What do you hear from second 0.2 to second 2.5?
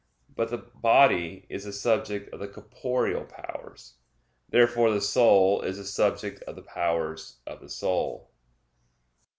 But the body is the subject of the